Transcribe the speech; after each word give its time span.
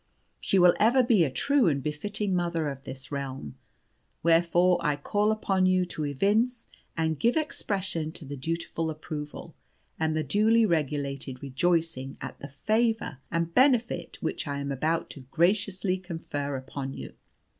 She 0.39 0.57
will 0.57 0.73
ever 0.79 1.03
be 1.03 1.23
a 1.23 1.29
true 1.29 1.67
and 1.67 1.83
befitting 1.83 2.33
mother 2.35 2.67
of 2.69 2.81
this 2.81 3.11
realm. 3.11 3.53
Wherefore 4.23 4.79
I 4.81 4.95
call 4.95 5.31
upon 5.31 5.67
you 5.67 5.85
to 5.85 6.05
evince 6.05 6.67
and 6.97 7.19
give 7.19 7.37
expression 7.37 8.11
to 8.13 8.25
the 8.25 8.35
dutiful 8.35 8.89
approval, 8.89 9.53
and 9.99 10.15
the 10.17 10.23
duly 10.23 10.65
regulated 10.65 11.43
rejoicing 11.43 12.17
at 12.19 12.39
the 12.39 12.47
favour 12.47 13.19
and 13.29 13.53
benefit 13.53 14.17
which 14.21 14.47
I 14.47 14.57
am 14.57 14.71
about 14.71 15.11
to 15.11 15.19
graciously 15.29 15.99
confer 15.99 16.55
upon 16.57 16.93
you." 16.93 17.13